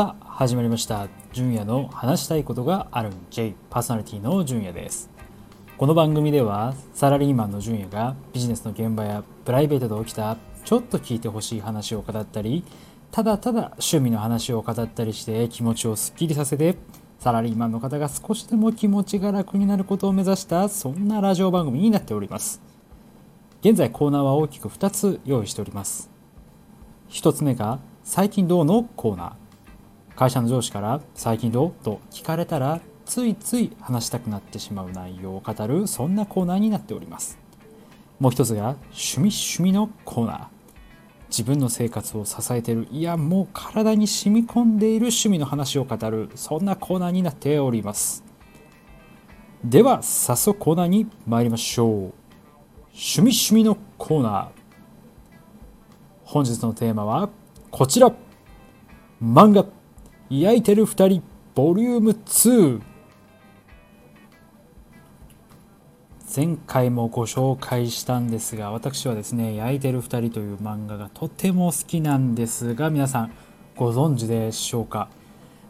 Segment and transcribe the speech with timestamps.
[0.00, 1.08] さあ始まりました。
[1.34, 3.12] 純也の話したいことがあるん。
[3.28, 5.10] J パーソナリティの純也です。
[5.76, 12.64] この番組ではサラリーマンの純也がビジネスの現場やプライベートで起きたちょっと聞いてほしい話を語ったり
[13.10, 16.76] ただただ趣味の話を語ったりして気持ちをすっきりさせて
[17.18, 22.62] サラリーマンの方が少しでも気持ちが楽になることを目指したそんなラジオ番組になっております。
[23.60, 26.08] 現在コーナーは大きく2つ用意しております。
[27.10, 29.49] 1つ目が最近どうのコーナー。
[30.20, 31.72] 会社の上司から最近どう？
[31.82, 37.38] と聞かれたらついつい話したくなってしまう内容を語るそんなコーナーになっております。
[38.18, 40.46] もう一つが趣味趣味のコーナー。
[41.30, 42.86] 自分の生活を支えている。
[42.90, 48.22] いやもう体に染み込んでいる趣味の話を語るそんなコーナーになっております。
[49.64, 51.88] では早速コーナーに参りましょう。
[51.88, 52.12] 趣
[52.92, 54.48] 味趣味のコーナー。
[56.24, 57.30] 本日のテーマは
[57.70, 58.12] こちら。
[59.22, 59.64] 漫画。
[60.30, 61.22] 焼いてる2人
[61.56, 62.80] ボリューム2
[66.32, 73.32] 前回もご紹介したんですが私はですね焼いてる2人という漫画がとても好きなんですが皆さん
[73.74, 75.08] ご存知でしょうか？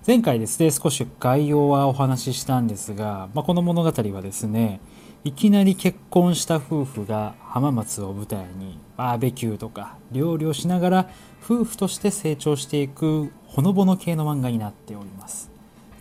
[0.06, 4.80] 前回ですね少し概要はお話ししたんですが、まあ、この物語はですね
[5.24, 11.10] いきなり結婚した夫婦が浜松を舞台にバーベキューとか料理をしながら
[11.42, 15.50] 夫婦として成長していくほのぼの系の漫画になっております。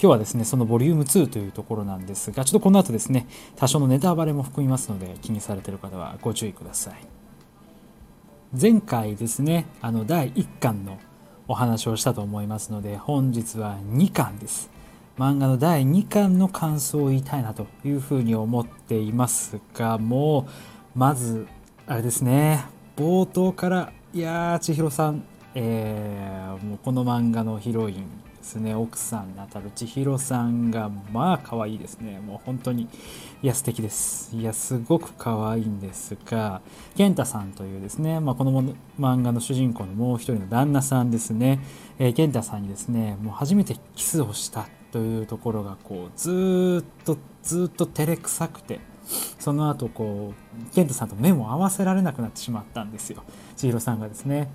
[0.01, 6.93] 今日はですねそのボリューム2というところなんですがちょっとこの後ですね多少のネタバレも含みますので気にされている方はご注意ください。
[8.59, 10.97] 前回ですねあの第1巻の
[11.47, 14.69] お話をしたと思いますので本日は2巻です。
[15.17, 20.47] 漫画の第2巻の感想を言いたいなというふうに思っていますがも
[20.95, 21.45] うまず
[21.87, 22.63] あれですね
[22.95, 32.19] 冒頭からいやー千尋さん、えー、もうこの漫画のヒロインですね奥さんにあたる千尋さんがまあ可愛いですね。
[32.19, 32.89] もう本当に
[33.43, 34.35] いや素敵です。
[34.35, 36.61] いやすごく可愛いんですが
[36.97, 38.63] 健太さんというですね、まあ、この
[38.99, 41.59] 漫画の主人公のもう一人の旦那さんですね、
[41.99, 48.79] えー、健太さんにですねもう初めてキスをしたというところがこうずっとずっと照れくさくて
[49.39, 53.23] その後こう健太さんと目も合わせられなくなってしまったんですよ。
[53.55, 54.49] 千尋さんがですね。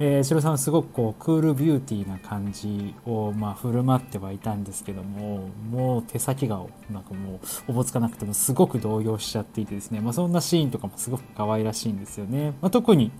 [0.00, 13.10] えー、白さんはすごくこうクールビューティーな感じをまあ振る舞ってはいたんですけどももう手先がなんかもうおぼつかなくてもすごく動揺しちゃっていてですね、まあ、そんなシーンとかもすごく可愛らしいんですよね、まあ、特に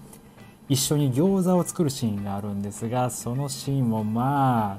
[0.69, 4.79] 一緒に餃子を作るシーンがあるんですがそのシーンもまあ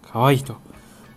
[0.00, 0.56] 可愛いと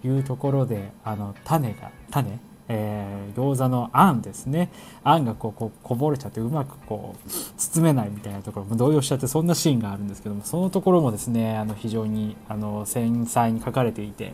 [0.04, 2.38] いうところであの種が種
[2.70, 4.70] えー、餃子のあんですね
[5.04, 14.34] あんがこうこうこぼれちゃってうまくこう包めないみたいなところも動揺しちゃってそんなシーンがあるんですけどもそのところもですねあの非常にあの繊細に書かれていて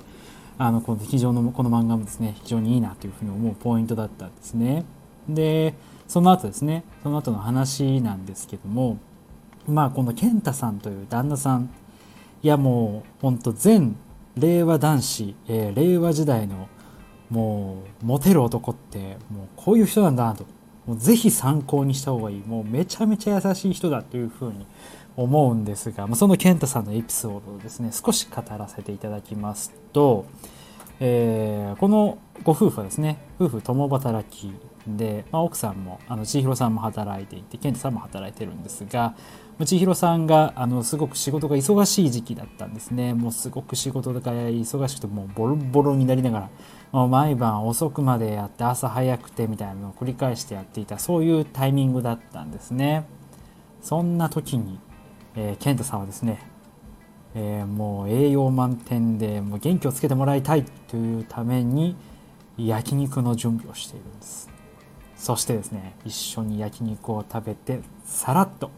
[0.58, 4.86] あのこの非常のこの漫画もですね非常にいいなというふうに思うポイントだったんですね。
[5.28, 5.74] で
[6.08, 8.98] その後ですねその後の話なんですけども
[9.68, 11.70] まあこの健太さんという旦那さん
[12.42, 13.96] いやもうほんと全
[14.36, 16.68] 令和男子、えー、令和時代の
[17.34, 20.46] もうモテる男ってもうこういう人なんだなと。
[20.86, 22.44] もうぜひ参考にした方がいい。
[22.46, 24.68] もうめちゃめちゃ優しい人だというふうに
[25.16, 30.26] 思うんですが、まあ、その健太さんのエピソードをですね少し語らせていただきますと、
[31.00, 34.52] えー、このご夫婦はですね夫婦共働き
[34.88, 39.16] で、まあ、奥さんもあの千尋さんも働いていて健太さんも働いてるんですが
[39.66, 43.14] 千尋さんがあのすごく仕事が忙しい時期だったんですね。
[43.14, 46.50] もうすごく仕事が忙しくてもうボロボロになりながら
[46.92, 53.06] もう毎晩遅くまでやって朝早くてみたいなのを繰り返してやっていたそういうタイミングだったんですね。
[53.82, 54.80] そんな時に、
[55.36, 56.40] えー、健太さんはですね、
[57.36, 61.96] えー、もう栄養満点でもう元気をつけてもらいたいというために
[62.58, 64.53] 焼肉の準備をしているんです。
[65.16, 68.72] そしてですね一緒に焼肉を食べてさらっと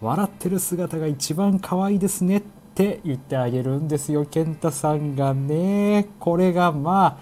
[0.00, 2.42] 笑ってる姿が一番可愛いですねっ
[2.74, 6.08] て言ってあげるんですよ健太さんがね。
[6.18, 7.18] これがまあ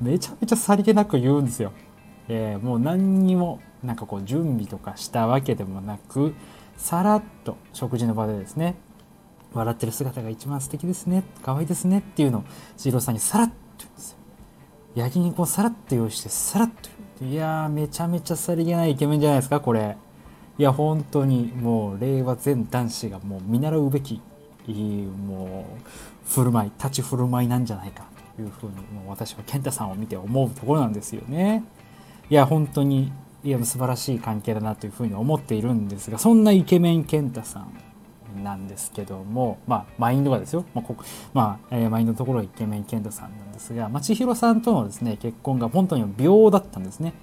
[0.00, 1.72] めちゃめちゃさりげなく言うんですよ、
[2.28, 6.34] えー、もう何にもなんかこう準備とかしたわけでもなく
[6.76, 8.76] さらっと食事の場でですね
[9.52, 12.44] 笑ってる姿が一番素敵ですね可愛いですねっていうのを
[12.76, 14.18] 千尋さんにさらっと言うんですよ。
[14.94, 17.01] 焼肉をさらっと用意してさらっと言う。
[17.20, 19.96] いやーめちゃめちゃさりげないイケメンじゃないですかこれ
[20.58, 24.20] いや本当にもう令和全男子がもう見習うべき
[24.66, 28.04] もう振る舞い立ち振る舞いなんじゃないか
[28.36, 31.64] というふうにもう私は健太さんを見て思うところなんですよね。
[32.30, 33.12] いや本当に
[33.44, 37.72] いや素晴らしい関係だなというふうに思っているんですがそんなイケメン健太さん、
[38.42, 40.96] なんですけども、まあ、マインドがですよ、まあこ
[41.32, 47.14] まあえー、マインドのところはイケメン健太さんなんですが、まあ、千尋さんとのですね結婚が本当に秒だったんですね。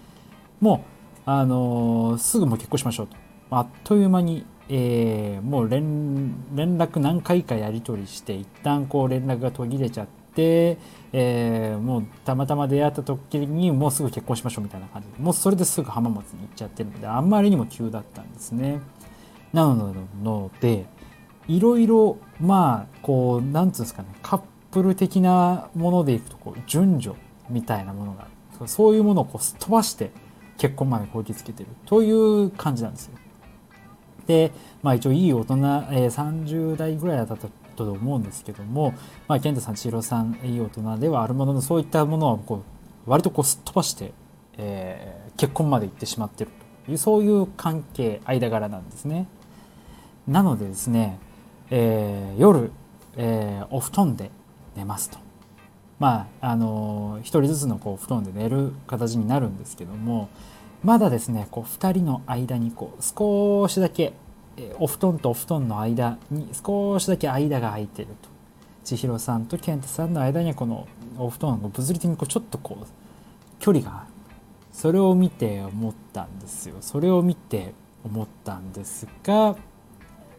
[0.60, 0.86] も
[1.26, 3.16] う、あのー、すぐもう結婚しましょうと。
[3.52, 10.78] あっという間に、えー、もう連絡何回かやり取りして一旦こう連絡が途切れちゃって、
[11.12, 15.18] えー、もうたまたま出会った時にもうすぐ結婚しましょうみたいな感じで。
[15.18, 18.80] もうそれですぐ浜松に行っちゃってるのであんまりにも急だったんですね。
[19.52, 20.86] なので
[21.50, 24.42] いろいろまあこうなんつうんですかねカッ
[24.72, 27.18] プル的なものでいくとこう順序
[27.50, 28.26] みたいなものがあ
[28.60, 30.12] るそういうものをこうすっ飛ばして
[30.58, 33.18] 結婚までこぎつけてるという感じなんですよ。
[34.28, 34.52] で、
[34.84, 38.94] まあ、一応いい大人、えー、30代ぐらいだったと思うんですけども、
[39.28, 42.64] まあ、健太さん千尋さんいい大人ではあるもののそういったものはこ
[43.08, 44.12] う割とこうすっ飛ばして、
[44.58, 46.52] えー、結婚まで行ってしまってる
[46.86, 49.28] というそういう関係間柄なんですね。
[50.28, 51.18] なのでですね、
[51.72, 52.72] えー、夜、
[53.18, 54.32] えー、お布団で
[54.76, 55.18] 寝ますと。
[56.00, 60.30] まああのー、1人ずつのこう布団で寝る形になるんですけども
[60.82, 64.14] まだですねこう2人の間にこう少しだけ、
[64.56, 68.30] えー、お布団とお布団の間に少しだけ間が空いてると。
[68.86, 70.88] 千尋さんと健太さんの間にはこの
[71.18, 72.86] お布団が物理的にこうちょっとこう
[73.60, 74.10] 距離がある。
[74.72, 76.76] それを見て思ったんですよ。
[76.80, 77.74] それを見て
[78.04, 79.56] 思ったんですが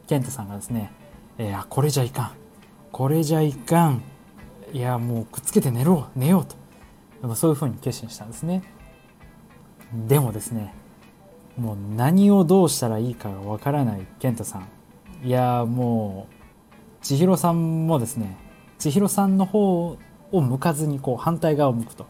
[0.07, 0.91] 健太さんがですね
[1.41, 2.31] 「いやこれじゃいかん。
[2.93, 4.03] これじゃいかん。
[4.75, 6.09] いやもうくっつけて寝ろ。
[6.15, 6.47] 寝よう
[7.27, 7.35] と。
[7.35, 8.63] そういうふうに決心したんですね。
[10.07, 10.75] でもですね
[11.57, 15.27] もう何をどうしたらいいかがわからない健太さん。
[15.27, 16.35] いやもう
[17.05, 18.37] 千尋さんもですね
[18.79, 19.97] 千尋さんの方
[20.33, 22.07] を向かずにこう反対側を向くと。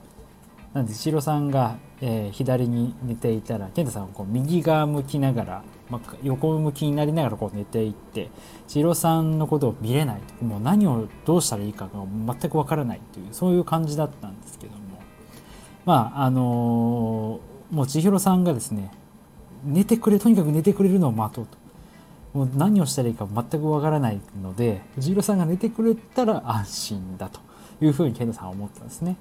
[0.75, 8.31] なんで千尋さんが、えー、左に寝ていたら健太さんはこう右側向きながら、まあ、横向きになりながらこう寝ていって
[8.69, 14.81] 千尋さんのことを見れないもう何をどうしたらいいかが全くわからないというそういう感じだったんですけども。
[15.85, 18.93] まああのー、もう千尋さんがですね
[19.65, 21.59] 寝てくれとにかく寝てくれるのを待とうと。
[22.33, 27.41] もう何をしたらいいか全くわからないので千尋さんが寝てくれたら安心だと
[27.81, 29.17] いうふうに健太さんは思ったんですね。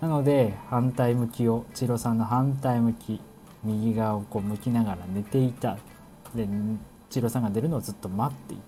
[0.00, 3.20] なので反対向きを千尋さんの反対向き
[3.64, 5.76] 右側をこう向きながら寝ていた。
[6.34, 6.46] で
[7.10, 8.62] 千尋さんが出るのをずっと待っていて。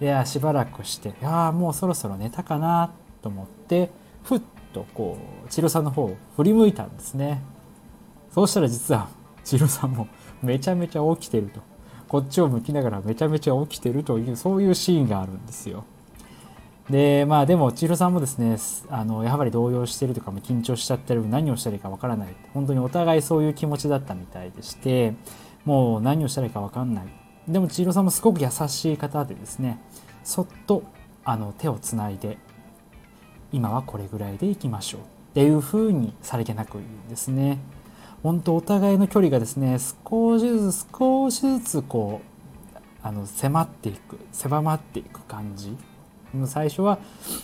[0.00, 2.90] でしばらくして「いやもうそろそろ寝たかな」
[3.22, 3.90] と思って
[4.24, 4.42] ふっ
[4.74, 5.16] とこ
[5.46, 7.42] う千尋さんの方を振り向いたんですね。
[8.30, 9.08] そうしたら実は
[9.42, 10.08] 千尋さんも
[10.42, 11.60] めちゃめちゃ起きてると。
[12.08, 15.84] こっちを向きながらめちゃめちゃ起きてるというそういうシーンがあるんですよ。
[16.90, 18.56] でまあでも千尋さんもですね
[18.90, 25.14] あのやはり動揺してるとかも緊張しちゃってる何をしたらいいかわからない本当にお互いそういう気持ちだったみたいでして
[25.66, 27.04] もう何をしたらいいかわかんない。
[27.46, 29.78] でも千尋さんもすごく優しい方でですね
[30.24, 30.82] そっと
[31.24, 32.38] あの手をつないで
[33.52, 35.00] 今はこれぐらいでいきましょう。
[35.00, 35.04] っ
[35.34, 37.58] ていうふうにさりげなく言うんですね。
[38.22, 39.78] 本当お互いの距離がですね
[40.10, 45.76] 少しずつ少しずつこうあの迫っていく狭まっていく感じ。
[46.46, 46.98] 最初は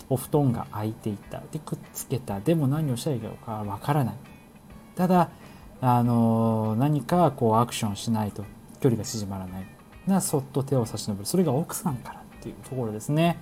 [0.09, 1.41] お布団が空いていた。
[1.51, 2.39] でくっつけた。
[2.39, 4.15] でも何をしたらいいかわからない。
[4.95, 5.29] ただ
[5.85, 8.45] あの何かこうアクションしないと
[8.79, 9.65] 距離が縮まらない。
[10.07, 11.25] なそっと手を差し伸べる。
[11.25, 13.37] それが奥さんからっていうところですね。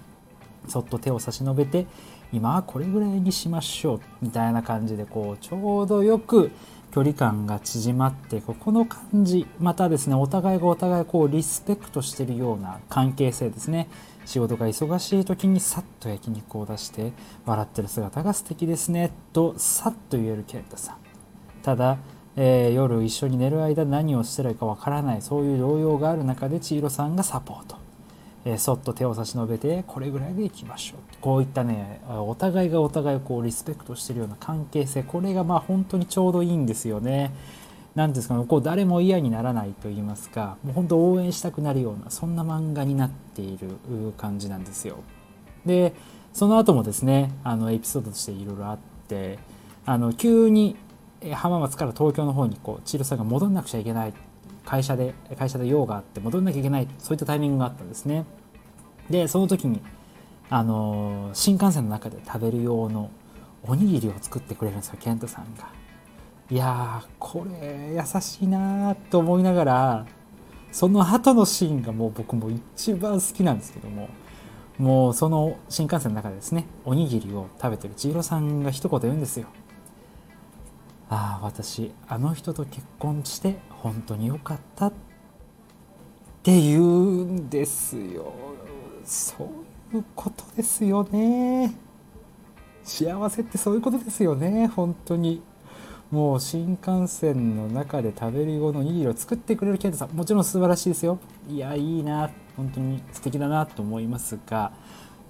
[0.68, 1.86] そっと手を差し伸べて
[2.34, 6.50] 今はこれぐらいにしましょうみたいな感じでこうちょうどよく
[6.92, 13.88] 距離感が縮まってここの感じまたですねお互いがお互いこうリスペクトしてるような関係性ですね。
[14.26, 17.14] 仕事が忙しい時にさっと焼肉を出して
[17.46, 20.96] 笑ってる姿が素敵ですねとさっと言えるケントさん。
[21.62, 21.98] ただ、
[22.38, 27.76] えー、夜一緒に寝る間何をしてらいいかわからないそういう動揺がある中で千尋さんがサポート、
[28.46, 31.00] えー、そっと手を差し伸べてこれぐらいでいきましょう。
[31.20, 35.04] こういったねお互いがお互いをこうリスペクトしてるような関係性。
[35.04, 37.32] これがまあ本当にちょうどいいんですよね。
[37.94, 38.46] 何ですかね。
[38.46, 40.58] こう誰も嫌にならないと言いますか。
[40.64, 43.68] もう本当応援したくなるようなそんな漫画になっている
[44.18, 44.98] 感じなんですよ。
[45.66, 45.94] で
[46.34, 49.38] その後もですねあのエピソードとしていろいろあって
[49.86, 50.78] あの急に
[51.34, 54.14] 浜松から東京の方にこう千尋さんが戻んなくちゃいけない
[54.66, 58.26] 会社で会社で用があって戻んなきゃいけないそういったタイミングがあったんですね。
[59.10, 59.82] でその時に
[60.50, 63.10] あの新幹線の中で食べる用の
[63.64, 65.70] おにぎりを作ってくれるんですよケントさんが。
[66.50, 70.06] いやーこれ優しいなと思いながら
[70.72, 74.10] その後のシーンがもう僕も一番好きなんですけども
[74.78, 79.48] もうその新幹線の中でですねおにぎりを食べてる千尋さんが一言言うんですよ。
[81.12, 84.94] ああ私あの人と結婚して本当によかったっ
[86.42, 86.82] ていう
[87.26, 88.34] んですよ。
[89.04, 89.50] そ
[89.94, 91.76] ういうことですよね。
[92.84, 94.68] 幸せってそういうことですよね。
[94.68, 95.44] 本当に。
[96.12, 101.20] もう新幹線の中で食べる用のおにぎりを作ってくれるケントさんもちろん素晴らしいですよ。
[101.50, 102.30] いやいいな。
[102.56, 104.72] 本当に素敵だなと思いますが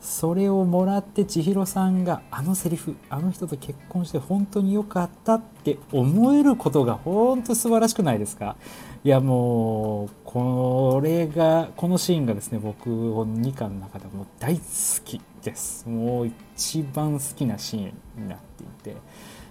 [0.01, 8.55] それをもらって千尋さんがあのセリフあの人と結婚して本当に良かったって思えることが本当素晴らしくないですか？
[9.03, 14.63] いやもうこれがこのシーンがですね僕2巻の中でも大好
[15.05, 15.87] きです。
[15.87, 18.97] もう一番好きなシーンになっていて。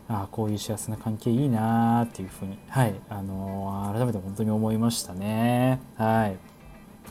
[0.08, 2.58] ああこういう幸せな関係いいなーっていうふうに。
[2.68, 2.94] はい。
[3.08, 5.78] あの、改めて本当に思いましたね。
[5.94, 6.36] はい。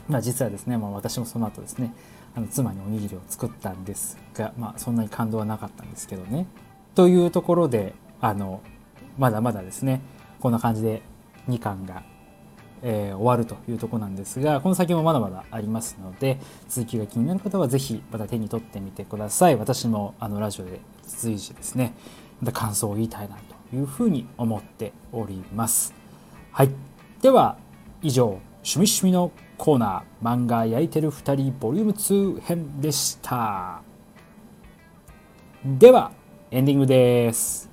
[0.06, 1.94] まあ実はですね、まあ、私もその後ですね
[2.34, 6.46] あの妻におにぎりを作ったんですが、まあ、そんなに感動はなかったんですけどね。
[6.94, 8.60] というところであの
[9.18, 10.00] まだまだですね
[10.40, 11.02] こんな感じで
[11.48, 12.02] 2巻が、
[12.82, 19.56] えー、終わるというとこなんですがこの先もまだまだありますので続きが気になる方は是非また手に取ってみてください。
[19.56, 21.94] 私もあのラジオで随時ですね
[22.40, 23.36] また感想を言いたいな
[23.70, 25.94] というふうに思っております。
[26.52, 26.70] はい、
[27.22, 27.56] では
[28.02, 30.24] 以上「趣味趣味のコーナー。
[30.24, 33.82] 漫画焼いてる2人ボリューム2編でした。
[35.64, 36.12] では
[36.50, 37.70] エンディングです。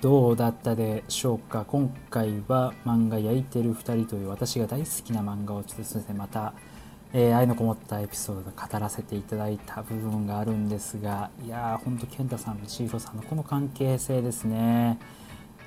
[0.00, 1.64] どうだったでしょうか？
[1.64, 6.52] 今回は漫画焼いてる2人という私が大好きな漫画をちょっとですねまた
[7.16, 14.98] えー、愛のこもったエピソードで語らせていただいた部分があるんですがいやーほんと健太さんと千尋さんのこの関係性ですね。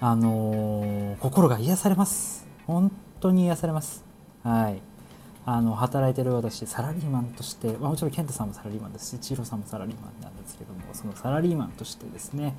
[0.02, 2.46] あのー、心が癒されます。
[2.68, 4.04] 本当に癒されます。
[4.44, 4.82] はい。
[5.46, 12.54] あの働いてる私サラリーマンとして、まあ、もちろん健太さんもサラリーマンですし千尋さんもサラリーマンなんですけどもそのサラリーマンとしてですね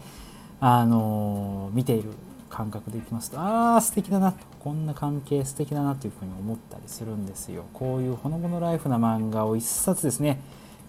[0.58, 2.12] あのー、見ている
[2.48, 4.38] 感覚でいきますとああ素敵だなと。
[4.60, 7.64] こんな関係素敵だなというふうに思ったりするんですよ。
[7.72, 10.40] こういうほのぼのライフな漫画を一冊ですね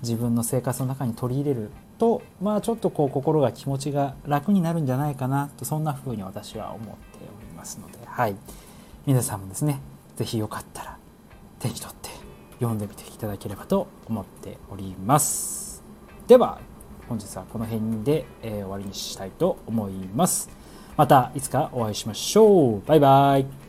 [0.02, 8.36] 自分の生活の中に取り入れるとまあちょっとこう心が気持ちが楽になるんじゃないかなとそんなふうに私は思っておりますのではい。
[9.06, 9.80] 皆さんもですね
[10.18, 10.98] 是非よかったら
[11.60, 12.10] 手に取って
[12.60, 15.84] 読んでみていただければと思っております。
[16.28, 16.60] では
[17.08, 20.59] 本日はこの辺で、えー、終わりにしたいと思います。
[21.00, 22.82] またいつかお会いしましょう。
[22.86, 23.69] バイバイ。